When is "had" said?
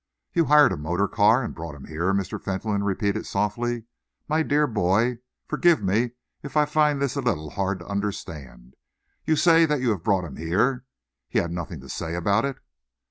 11.29-11.49